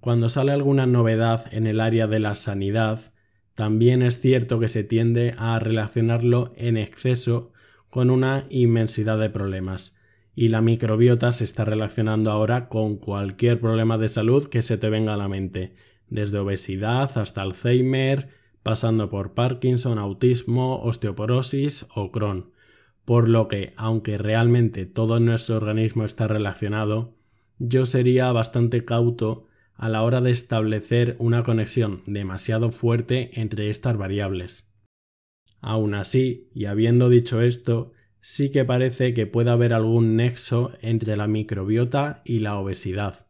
Cuando 0.00 0.28
sale 0.28 0.52
alguna 0.52 0.86
novedad 0.86 1.46
en 1.52 1.66
el 1.66 1.80
área 1.80 2.06
de 2.06 2.20
la 2.20 2.34
sanidad, 2.34 3.12
también 3.54 4.02
es 4.02 4.20
cierto 4.20 4.60
que 4.60 4.68
se 4.68 4.84
tiende 4.84 5.34
a 5.38 5.58
relacionarlo 5.58 6.52
en 6.56 6.76
exceso 6.76 7.52
con 7.88 8.10
una 8.10 8.46
inmensidad 8.50 9.18
de 9.18 9.30
problemas, 9.30 9.98
y 10.34 10.48
la 10.48 10.60
microbiota 10.60 11.32
se 11.32 11.44
está 11.44 11.64
relacionando 11.64 12.30
ahora 12.30 12.68
con 12.68 12.96
cualquier 12.96 13.58
problema 13.58 13.96
de 13.96 14.10
salud 14.10 14.48
que 14.48 14.60
se 14.60 14.76
te 14.76 14.90
venga 14.90 15.14
a 15.14 15.16
la 15.16 15.28
mente, 15.28 15.72
desde 16.08 16.38
obesidad 16.38 17.16
hasta 17.16 17.40
Alzheimer, 17.40 18.28
pasando 18.62 19.08
por 19.08 19.32
Parkinson, 19.32 19.98
autismo, 19.98 20.82
osteoporosis 20.82 21.86
o 21.94 22.12
Crohn 22.12 22.55
por 23.06 23.28
lo 23.28 23.48
que, 23.48 23.72
aunque 23.76 24.18
realmente 24.18 24.84
todo 24.84 25.20
nuestro 25.20 25.56
organismo 25.56 26.04
está 26.04 26.26
relacionado, 26.26 27.14
yo 27.58 27.86
sería 27.86 28.30
bastante 28.32 28.84
cauto 28.84 29.46
a 29.74 29.88
la 29.88 30.02
hora 30.02 30.20
de 30.20 30.32
establecer 30.32 31.14
una 31.18 31.44
conexión 31.44 32.02
demasiado 32.06 32.70
fuerte 32.72 33.40
entre 33.40 33.70
estas 33.70 33.96
variables. 33.96 34.74
Aún 35.60 35.94
así, 35.94 36.50
y 36.52 36.66
habiendo 36.66 37.08
dicho 37.08 37.40
esto, 37.40 37.92
sí 38.20 38.50
que 38.50 38.64
parece 38.64 39.14
que 39.14 39.26
puede 39.26 39.50
haber 39.50 39.72
algún 39.72 40.16
nexo 40.16 40.72
entre 40.80 41.16
la 41.16 41.28
microbiota 41.28 42.22
y 42.24 42.40
la 42.40 42.58
obesidad. 42.58 43.28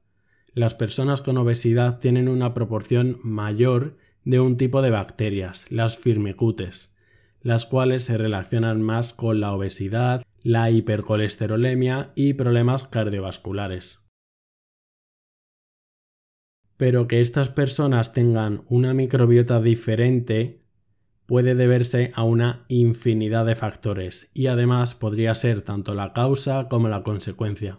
Las 0.55 0.75
personas 0.75 1.21
con 1.21 1.37
obesidad 1.37 1.99
tienen 1.99 2.29
una 2.29 2.55
proporción 2.55 3.19
mayor 3.23 3.99
de 4.25 4.41
un 4.41 4.57
tipo 4.57 4.81
de 4.81 4.91
bacterias, 4.91 5.67
las 5.71 5.99
firmicutes, 5.99 6.96
las 7.47 7.65
cuales 7.65 8.03
se 8.03 8.19
relacionan 8.19 8.83
más 8.83 9.15
con 9.15 9.39
la 9.39 9.53
obesidad, 9.53 10.21
la 10.43 10.69
hipercolesterolemia 10.73 12.11
y 12.17 12.33
problemas 12.33 12.83
cardiovasculares. 12.83 14.05
Pero 16.77 17.07
que 17.07 17.21
estas 17.21 17.49
personas 17.49 18.13
tengan 18.13 18.65
una 18.69 18.95
microbiota 18.95 19.61
diferente 19.61 20.65
puede 21.27 21.55
deberse 21.55 22.11
a 22.17 22.25
una 22.25 22.65
infinidad 22.67 23.47
de 23.47 23.55
factores 23.55 24.29
y 24.35 24.49
además 24.49 24.97
podría 24.97 25.33
ser 25.37 25.63
tanto 25.63 25.95
la 25.95 26.13
causa 26.13 26.67
como 26.67 26.89
la 26.89 27.05
consecuencia. 27.05 27.79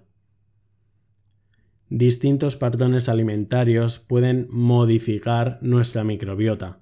Distintos 1.89 2.55
patrones 2.55 3.09
alimentarios 3.09 3.99
pueden 3.99 4.47
modificar 4.49 5.59
nuestra 5.61 6.05
microbiota, 6.05 6.79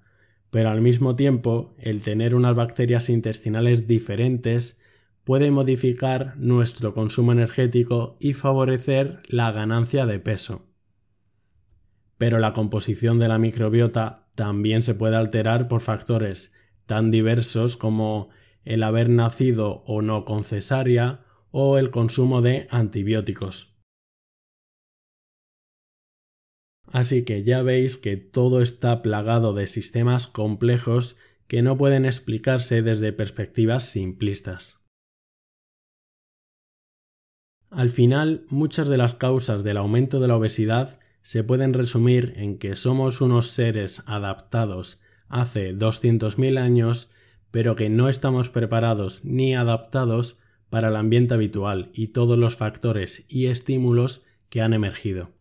pero 0.55 0.69
al 0.69 0.79
mismo 0.79 1.17
tiempo 1.17 1.75
el 1.79 2.01
tener 2.01 2.33
unas 2.33 2.55
bacterias 2.55 3.09
intestinales 3.09 3.89
diferentes 3.89 4.81
puede 5.25 5.51
modificar 5.51 6.37
nuestro 6.37 6.93
consumo 6.93 7.33
energético 7.33 8.15
y 8.21 8.31
favorecer 8.31 9.21
la 9.27 9.51
ganancia 9.51 10.05
de 10.05 10.17
peso. 10.19 10.65
Pero 12.17 12.39
la 12.39 12.53
composición 12.53 13.19
de 13.19 13.27
la 13.27 13.37
microbiota 13.37 14.29
también 14.33 14.81
se 14.81 14.95
puede 14.95 15.17
alterar 15.17 15.67
por 15.67 15.81
factores 15.81 16.53
tan 16.85 17.11
diversos 17.11 17.75
como 17.75 18.29
el 18.63 18.83
haber 18.83 19.09
nacido 19.09 19.83
o 19.85 20.01
no 20.01 20.23
con 20.23 20.45
cesárea 20.45 21.25
o 21.51 21.77
el 21.77 21.89
consumo 21.89 22.41
de 22.41 22.67
antibióticos. 22.71 23.74
Así 26.95 27.25
que 27.25 27.43
ya 27.43 27.61
veis 27.61 27.97
que 27.97 28.15
todo 28.15 28.61
está 28.61 29.01
plagado 29.01 29.53
de 29.53 29.67
sistemas 29.67 30.27
complejos 30.27 31.17
que 31.45 31.61
no 31.61 31.77
pueden 31.77 32.05
explicarse 32.05 32.81
desde 32.81 33.11
perspectivas 33.11 33.83
simplistas. 33.83 34.87
Al 37.69 37.89
final, 37.89 38.45
muchas 38.47 38.87
de 38.87 38.95
las 38.95 39.13
causas 39.13 39.65
del 39.65 39.75
aumento 39.75 40.21
de 40.21 40.29
la 40.29 40.37
obesidad 40.37 41.01
se 41.21 41.43
pueden 41.43 41.73
resumir 41.73 42.31
en 42.37 42.59
que 42.59 42.77
somos 42.77 43.19
unos 43.19 43.49
seres 43.49 44.01
adaptados 44.05 45.01
hace 45.27 45.75
200.000 45.77 46.57
años, 46.57 47.11
pero 47.51 47.75
que 47.75 47.89
no 47.89 48.07
estamos 48.07 48.47
preparados 48.47 49.19
ni 49.25 49.53
adaptados 49.53 50.39
para 50.69 50.87
el 50.87 50.95
ambiente 50.95 51.33
habitual 51.33 51.91
y 51.93 52.13
todos 52.13 52.37
los 52.37 52.55
factores 52.55 53.25
y 53.27 53.47
estímulos 53.47 54.25
que 54.47 54.61
han 54.61 54.71
emergido. 54.71 55.34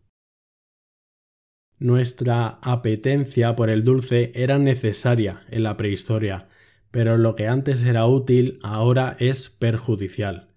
Nuestra 1.77 2.59
apetencia 2.61 3.55
por 3.55 3.69
el 3.69 3.83
dulce 3.83 4.31
era 4.33 4.57
necesaria 4.57 5.43
en 5.49 5.63
la 5.63 5.75
prehistoria, 5.75 6.47
pero 6.89 7.17
lo 7.17 7.35
que 7.35 7.47
antes 7.47 7.83
era 7.83 8.05
útil 8.05 8.59
ahora 8.63 9.17
es 9.19 9.49
perjudicial. 9.49 10.47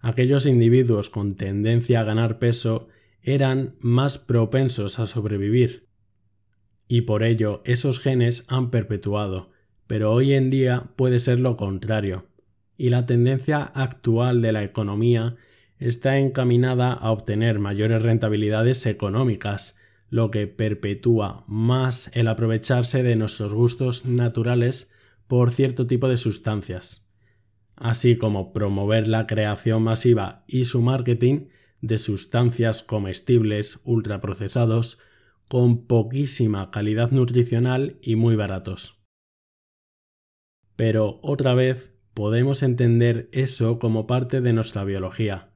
Aquellos 0.00 0.46
individuos 0.46 1.10
con 1.10 1.36
tendencia 1.36 2.00
a 2.00 2.04
ganar 2.04 2.38
peso 2.38 2.88
eran 3.22 3.76
más 3.78 4.18
propensos 4.18 4.98
a 4.98 5.06
sobrevivir. 5.06 5.86
Y 6.88 7.02
por 7.02 7.22
ello 7.22 7.62
esos 7.64 8.00
genes 8.00 8.44
han 8.48 8.70
perpetuado, 8.70 9.52
pero 9.86 10.12
hoy 10.12 10.34
en 10.34 10.50
día 10.50 10.90
puede 10.96 11.20
ser 11.20 11.38
lo 11.40 11.56
contrario. 11.56 12.26
Y 12.76 12.90
la 12.90 13.06
tendencia 13.06 13.62
actual 13.62 14.42
de 14.42 14.52
la 14.52 14.64
economía 14.64 15.36
está 15.78 16.18
encaminada 16.18 16.92
a 16.92 17.12
obtener 17.12 17.60
mayores 17.60 18.02
rentabilidades 18.02 18.84
económicas, 18.86 19.80
lo 20.14 20.30
que 20.30 20.46
perpetúa 20.46 21.42
más 21.48 22.08
el 22.14 22.28
aprovecharse 22.28 23.02
de 23.02 23.16
nuestros 23.16 23.52
gustos 23.52 24.04
naturales 24.04 24.92
por 25.26 25.50
cierto 25.50 25.88
tipo 25.88 26.06
de 26.06 26.18
sustancias, 26.18 27.12
así 27.74 28.14
como 28.14 28.52
promover 28.52 29.08
la 29.08 29.26
creación 29.26 29.82
masiva 29.82 30.44
y 30.46 30.66
su 30.66 30.82
marketing 30.82 31.48
de 31.80 31.98
sustancias 31.98 32.84
comestibles 32.84 33.80
ultraprocesados 33.82 35.00
con 35.48 35.84
poquísima 35.88 36.70
calidad 36.70 37.10
nutricional 37.10 37.98
y 38.00 38.14
muy 38.14 38.36
baratos. 38.36 39.02
Pero 40.76 41.18
otra 41.24 41.54
vez 41.54 41.92
podemos 42.14 42.62
entender 42.62 43.28
eso 43.32 43.80
como 43.80 44.06
parte 44.06 44.40
de 44.40 44.52
nuestra 44.52 44.84
biología, 44.84 45.50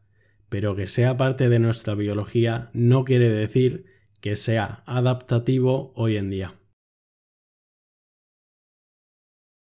pero 0.48 0.74
que 0.74 0.88
sea 0.88 1.16
parte 1.16 1.48
de 1.48 1.60
nuestra 1.60 1.94
biología 1.94 2.70
no 2.72 3.04
quiere 3.04 3.28
decir 3.28 3.97
que 4.20 4.36
sea 4.36 4.82
adaptativo 4.86 5.92
hoy 5.94 6.16
en 6.16 6.30
día. 6.30 6.54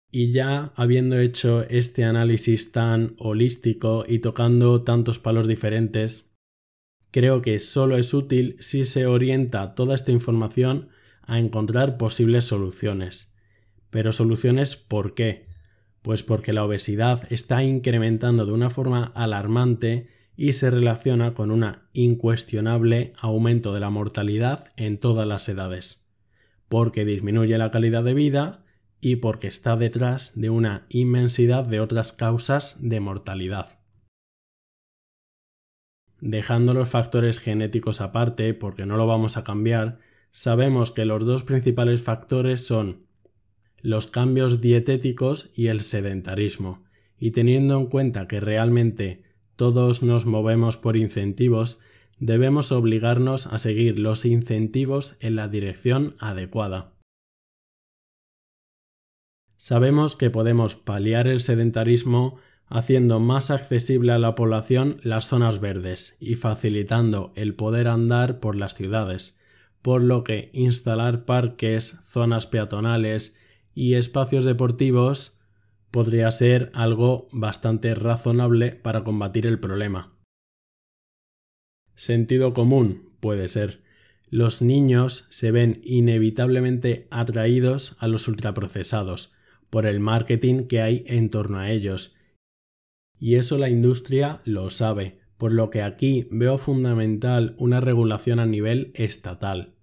Y 0.09 0.31
ya 0.31 0.71
habiendo 0.75 1.19
hecho 1.19 1.63
este 1.69 2.05
análisis 2.05 2.71
tan 2.71 3.15
holístico 3.19 4.05
y 4.07 4.19
tocando 4.19 4.83
tantos 4.83 5.19
palos 5.19 5.47
diferentes, 5.47 6.33
creo 7.11 7.41
que 7.41 7.59
solo 7.59 7.97
es 7.97 8.13
útil 8.13 8.55
si 8.59 8.85
se 8.85 9.05
orienta 9.05 9.75
toda 9.75 9.95
esta 9.95 10.11
información 10.11 10.89
a 11.23 11.39
encontrar 11.39 11.97
posibles 11.97 12.45
soluciones. 12.45 13.35
Pero 13.89 14.13
soluciones 14.13 14.77
¿por 14.77 15.13
qué? 15.13 15.45
Pues 16.01 16.23
porque 16.23 16.53
la 16.53 16.63
obesidad 16.63 17.31
está 17.31 17.63
incrementando 17.63 18.45
de 18.45 18.53
una 18.53 18.69
forma 18.69 19.11
alarmante 19.13 20.09
y 20.37 20.53
se 20.53 20.69
relaciona 20.69 21.33
con 21.33 21.49
un 21.49 21.65
incuestionable 21.93 23.13
aumento 23.19 23.73
de 23.73 23.79
la 23.79 23.89
mortalidad 23.89 24.71
en 24.77 24.99
todas 24.99 25.27
las 25.27 25.49
edades, 25.49 26.07
porque 26.69 27.03
disminuye 27.03 27.57
la 27.57 27.71
calidad 27.71 28.03
de 28.03 28.13
vida 28.13 28.63
y 29.01 29.17
porque 29.17 29.47
está 29.47 29.75
detrás 29.75 30.39
de 30.39 30.51
una 30.51 30.85
inmensidad 30.89 31.65
de 31.65 31.79
otras 31.79 32.13
causas 32.13 32.77
de 32.87 32.99
mortalidad. 32.99 33.79
Dejando 36.19 36.73
los 36.73 36.89
factores 36.89 37.39
genéticos 37.39 37.99
aparte, 37.99 38.53
porque 38.53 38.85
no 38.85 38.95
lo 38.95 39.07
vamos 39.07 39.37
a 39.37 39.43
cambiar, 39.43 39.99
sabemos 40.31 40.91
que 40.91 41.05
los 41.05 41.25
dos 41.25 41.43
principales 41.43 42.03
factores 42.03 42.65
son 42.65 43.07
los 43.81 44.07
cambios 44.07 44.61
dietéticos 44.61 45.51
y 45.55 45.67
el 45.67 45.81
sedentarismo, 45.81 46.83
y 47.17 47.31
teniendo 47.31 47.77
en 47.77 47.87
cuenta 47.87 48.27
que 48.27 48.39
realmente 48.39 49.26
todos 49.57 50.03
nos 50.03 50.25
movemos 50.25 50.77
por 50.77 50.95
incentivos, 50.95 51.79
debemos 52.19 52.71
obligarnos 52.71 53.47
a 53.47 53.57
seguir 53.57 53.99
los 53.99 54.23
incentivos 54.23 55.17
en 55.19 55.35
la 55.35 55.47
dirección 55.47 56.15
adecuada. 56.19 56.93
Sabemos 59.57 60.15
que 60.15 60.29
podemos 60.29 60.75
paliar 60.75 61.27
el 61.27 61.41
sedentarismo 61.41 62.37
haciendo 62.67 63.19
más 63.19 63.49
accesible 63.49 64.11
a 64.11 64.19
la 64.19 64.35
población 64.35 64.99
las 65.01 65.27
zonas 65.27 65.59
verdes 65.59 66.15
y 66.19 66.35
facilitando 66.35 67.33
el 67.35 67.55
poder 67.55 67.87
andar 67.87 68.39
por 68.39 68.55
las 68.55 68.75
ciudades, 68.75 69.39
por 69.81 70.03
lo 70.03 70.23
que 70.23 70.51
instalar 70.53 71.25
parques, 71.25 71.97
zonas 72.07 72.45
peatonales 72.45 73.35
y 73.73 73.95
espacios 73.95 74.45
deportivos 74.45 75.36
podría 75.91 76.31
ser 76.31 76.71
algo 76.73 77.27
bastante 77.31 77.95
razonable 77.95 78.71
para 78.71 79.03
combatir 79.03 79.47
el 79.47 79.59
problema. 79.59 80.17
Sentido 81.95 82.53
común 82.53 83.11
puede 83.19 83.47
ser. 83.47 83.81
Los 84.29 84.61
niños 84.61 85.25
se 85.29 85.51
ven 85.51 85.81
inevitablemente 85.83 87.07
atraídos 87.11 87.95
a 87.99 88.07
los 88.07 88.27
ultraprocesados 88.27 89.33
por 89.69 89.85
el 89.85 89.99
marketing 89.99 90.67
que 90.67 90.81
hay 90.81 91.03
en 91.07 91.29
torno 91.29 91.59
a 91.59 91.71
ellos. 91.71 92.15
Y 93.19 93.35
eso 93.35 93.57
la 93.57 93.69
industria 93.69 94.41
lo 94.45 94.69
sabe, 94.69 95.19
por 95.37 95.51
lo 95.51 95.69
que 95.69 95.81
aquí 95.81 96.27
veo 96.29 96.57
fundamental 96.57 97.55
una 97.57 97.79
regulación 97.81 98.39
a 98.39 98.45
nivel 98.45 98.91
estatal. 98.95 99.75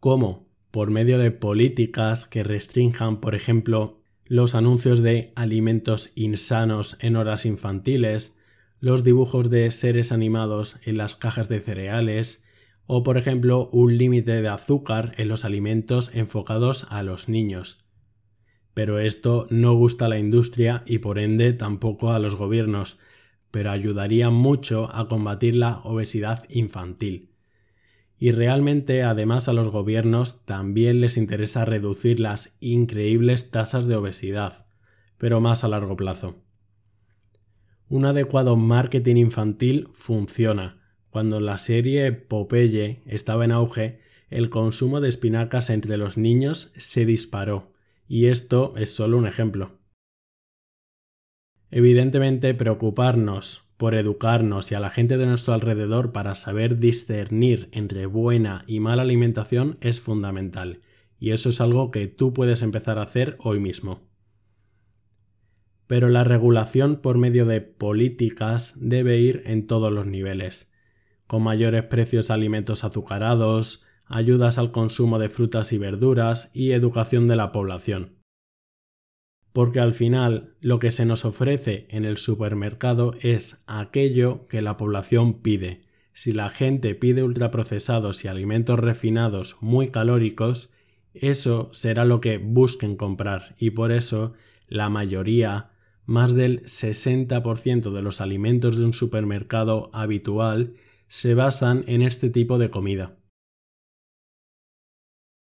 ¿Cómo? 0.00 0.48
Por 0.70 0.90
medio 0.90 1.18
de 1.18 1.30
políticas 1.30 2.26
que 2.26 2.42
restrinjan, 2.42 3.20
por 3.20 3.34
ejemplo, 3.34 4.01
los 4.32 4.54
anuncios 4.54 5.02
de 5.02 5.30
alimentos 5.36 6.10
insanos 6.14 6.96
en 7.00 7.16
horas 7.16 7.44
infantiles, 7.44 8.34
los 8.80 9.04
dibujos 9.04 9.50
de 9.50 9.70
seres 9.70 10.10
animados 10.10 10.78
en 10.84 10.96
las 10.96 11.14
cajas 11.14 11.50
de 11.50 11.60
cereales, 11.60 12.42
o 12.86 13.02
por 13.02 13.18
ejemplo 13.18 13.68
un 13.72 13.98
límite 13.98 14.40
de 14.40 14.48
azúcar 14.48 15.12
en 15.18 15.28
los 15.28 15.44
alimentos 15.44 16.14
enfocados 16.14 16.86
a 16.88 17.02
los 17.02 17.28
niños. 17.28 17.84
Pero 18.72 19.00
esto 19.00 19.46
no 19.50 19.74
gusta 19.74 20.06
a 20.06 20.08
la 20.08 20.18
industria 20.18 20.82
y 20.86 21.00
por 21.00 21.18
ende 21.18 21.52
tampoco 21.52 22.12
a 22.12 22.18
los 22.18 22.34
gobiernos, 22.34 22.98
pero 23.50 23.70
ayudaría 23.70 24.30
mucho 24.30 24.88
a 24.96 25.08
combatir 25.08 25.56
la 25.56 25.80
obesidad 25.84 26.44
infantil. 26.48 27.31
Y 28.22 28.30
realmente 28.30 29.02
además 29.02 29.48
a 29.48 29.52
los 29.52 29.66
gobiernos 29.66 30.44
también 30.44 31.00
les 31.00 31.16
interesa 31.16 31.64
reducir 31.64 32.20
las 32.20 32.56
increíbles 32.60 33.50
tasas 33.50 33.88
de 33.88 33.96
obesidad, 33.96 34.68
pero 35.18 35.40
más 35.40 35.64
a 35.64 35.68
largo 35.68 35.96
plazo. 35.96 36.36
Un 37.88 38.04
adecuado 38.04 38.54
marketing 38.54 39.16
infantil 39.16 39.88
funciona. 39.92 40.80
Cuando 41.10 41.40
la 41.40 41.58
serie 41.58 42.12
Popeye 42.12 43.02
estaba 43.06 43.44
en 43.44 43.50
auge, 43.50 43.98
el 44.30 44.50
consumo 44.50 45.00
de 45.00 45.08
espinacas 45.08 45.68
entre 45.68 45.96
los 45.96 46.16
niños 46.16 46.72
se 46.76 47.04
disparó, 47.04 47.72
y 48.06 48.26
esto 48.26 48.74
es 48.76 48.94
solo 48.94 49.18
un 49.18 49.26
ejemplo. 49.26 49.80
Evidentemente, 51.72 52.54
preocuparnos 52.54 53.71
por 53.82 53.96
educarnos 53.96 54.70
y 54.70 54.76
a 54.76 54.78
la 54.78 54.90
gente 54.90 55.18
de 55.18 55.26
nuestro 55.26 55.54
alrededor 55.54 56.12
para 56.12 56.36
saber 56.36 56.78
discernir 56.78 57.68
entre 57.72 58.06
buena 58.06 58.62
y 58.68 58.78
mala 58.78 59.02
alimentación 59.02 59.76
es 59.80 59.98
fundamental, 59.98 60.82
y 61.18 61.32
eso 61.32 61.48
es 61.48 61.60
algo 61.60 61.90
que 61.90 62.06
tú 62.06 62.32
puedes 62.32 62.62
empezar 62.62 62.98
a 63.00 63.02
hacer 63.02 63.36
hoy 63.40 63.58
mismo. 63.58 64.02
Pero 65.88 66.10
la 66.10 66.22
regulación 66.22 66.98
por 66.98 67.18
medio 67.18 67.44
de 67.44 67.60
políticas 67.60 68.74
debe 68.76 69.18
ir 69.18 69.42
en 69.46 69.66
todos 69.66 69.92
los 69.92 70.06
niveles, 70.06 70.72
con 71.26 71.42
mayores 71.42 71.82
precios 71.82 72.30
a 72.30 72.34
alimentos 72.34 72.84
azucarados, 72.84 73.84
ayudas 74.04 74.58
al 74.58 74.70
consumo 74.70 75.18
de 75.18 75.28
frutas 75.28 75.72
y 75.72 75.78
verduras 75.78 76.52
y 76.54 76.70
educación 76.70 77.26
de 77.26 77.34
la 77.34 77.50
población 77.50 78.21
porque 79.52 79.80
al 79.80 79.94
final 79.94 80.54
lo 80.60 80.78
que 80.78 80.92
se 80.92 81.04
nos 81.04 81.24
ofrece 81.24 81.86
en 81.90 82.04
el 82.04 82.16
supermercado 82.16 83.14
es 83.20 83.62
aquello 83.66 84.46
que 84.48 84.62
la 84.62 84.76
población 84.76 85.42
pide. 85.42 85.82
Si 86.14 86.32
la 86.32 86.48
gente 86.48 86.94
pide 86.94 87.22
ultraprocesados 87.22 88.24
y 88.24 88.28
alimentos 88.28 88.78
refinados 88.78 89.56
muy 89.60 89.90
calóricos, 89.90 90.72
eso 91.14 91.68
será 91.72 92.04
lo 92.04 92.20
que 92.20 92.38
busquen 92.38 92.96
comprar 92.96 93.54
y 93.58 93.70
por 93.70 93.92
eso 93.92 94.32
la 94.68 94.88
mayoría, 94.88 95.70
más 96.06 96.34
del 96.34 96.62
60% 96.62 97.92
de 97.92 98.02
los 98.02 98.22
alimentos 98.22 98.78
de 98.78 98.86
un 98.86 98.94
supermercado 98.94 99.90
habitual, 99.92 100.74
se 101.08 101.34
basan 101.34 101.84
en 101.86 102.00
este 102.00 102.30
tipo 102.30 102.56
de 102.56 102.70
comida. 102.70 103.18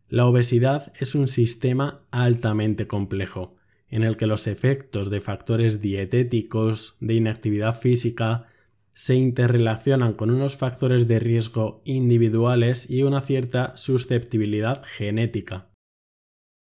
La 0.09 0.27
obesidad 0.27 0.93
es 1.01 1.15
un 1.15 1.27
sistema 1.27 2.05
altamente 2.11 2.87
complejo 2.87 3.57
en 3.95 4.03
el 4.03 4.17
que 4.17 4.27
los 4.27 4.49
efectos 4.49 5.09
de 5.09 5.21
factores 5.21 5.81
dietéticos, 5.81 6.97
de 6.99 7.15
inactividad 7.15 7.79
física, 7.79 8.49
se 8.93 9.15
interrelacionan 9.15 10.15
con 10.15 10.33
unos 10.33 10.57
factores 10.57 11.07
de 11.07 11.21
riesgo 11.21 11.81
individuales 11.85 12.91
y 12.91 13.05
una 13.05 13.21
cierta 13.21 13.77
susceptibilidad 13.77 14.83
genética, 14.85 15.71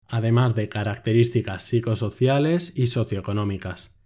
además 0.07 0.55
de 0.55 0.68
características 0.68 1.64
psicosociales 1.64 2.73
y 2.79 2.87
socioeconómicas. 2.87 4.01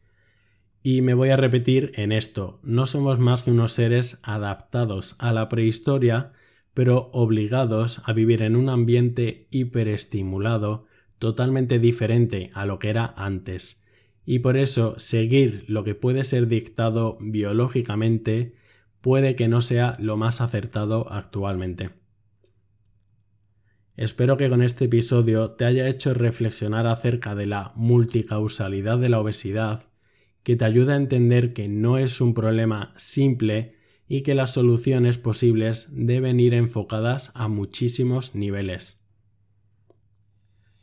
Y 0.82 1.02
me 1.02 1.12
voy 1.12 1.28
a 1.28 1.36
repetir 1.36 1.92
en 1.96 2.12
esto, 2.12 2.60
no 2.62 2.86
somos 2.86 3.18
más 3.18 3.42
que 3.42 3.50
unos 3.50 3.74
seres 3.74 4.20
adaptados 4.22 5.16
a 5.18 5.34
la 5.34 5.50
prehistoria, 5.50 6.32
pero 6.72 7.10
obligados 7.12 8.00
a 8.06 8.14
vivir 8.14 8.40
en 8.40 8.56
un 8.56 8.70
ambiente 8.70 9.48
hiperestimulado, 9.50 10.87
totalmente 11.18 11.78
diferente 11.78 12.50
a 12.54 12.66
lo 12.66 12.78
que 12.78 12.90
era 12.90 13.14
antes, 13.16 13.84
y 14.24 14.40
por 14.40 14.56
eso 14.56 14.94
seguir 14.98 15.64
lo 15.68 15.84
que 15.84 15.94
puede 15.94 16.24
ser 16.24 16.48
dictado 16.48 17.16
biológicamente 17.20 18.54
puede 19.00 19.36
que 19.36 19.48
no 19.48 19.62
sea 19.62 19.96
lo 20.00 20.16
más 20.16 20.40
acertado 20.40 21.10
actualmente. 21.10 21.90
Espero 23.96 24.36
que 24.36 24.48
con 24.48 24.62
este 24.62 24.84
episodio 24.84 25.52
te 25.52 25.64
haya 25.64 25.88
hecho 25.88 26.14
reflexionar 26.14 26.86
acerca 26.86 27.34
de 27.34 27.46
la 27.46 27.72
multicausalidad 27.74 28.98
de 28.98 29.08
la 29.08 29.18
obesidad, 29.18 29.88
que 30.44 30.56
te 30.56 30.64
ayuda 30.64 30.92
a 30.92 30.98
entender 30.98 31.52
que 31.52 31.68
no 31.68 31.98
es 31.98 32.20
un 32.20 32.32
problema 32.32 32.94
simple 32.96 33.74
y 34.06 34.22
que 34.22 34.34
las 34.34 34.52
soluciones 34.52 35.18
posibles 35.18 35.88
deben 35.90 36.38
ir 36.38 36.54
enfocadas 36.54 37.32
a 37.34 37.48
muchísimos 37.48 38.34
niveles. 38.34 39.07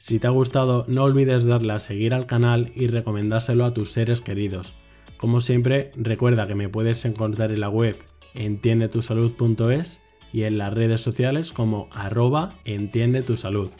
Si 0.07 0.19
te 0.19 0.27
ha 0.27 0.29
gustado, 0.29 0.85
no 0.87 1.01
olvides 1.01 1.45
darle 1.45 1.73
a 1.73 1.79
seguir 1.79 2.13
al 2.13 2.27
canal 2.27 2.71
y 2.75 2.85
recomendárselo 2.85 3.65
a 3.65 3.73
tus 3.73 3.91
seres 3.91 4.21
queridos. 4.21 4.75
Como 5.17 5.41
siempre, 5.41 5.91
recuerda 5.95 6.45
que 6.45 6.53
me 6.53 6.69
puedes 6.69 7.05
encontrar 7.05 7.51
en 7.51 7.59
la 7.59 7.69
web 7.69 7.97
entiendetusalud.es 8.35 10.01
y 10.31 10.43
en 10.43 10.59
las 10.59 10.75
redes 10.75 11.01
sociales 11.01 11.51
como 11.51 11.89
arroba 11.91 12.53
entiende 12.65 13.23
tu 13.23 13.35
salud. 13.35 13.71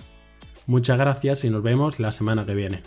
Muchas 0.66 0.98
gracias 0.98 1.44
y 1.44 1.52
nos 1.52 1.62
vemos 1.62 2.00
la 2.00 2.12
semana 2.12 2.44
que 2.44 2.56
viene. 2.56 2.82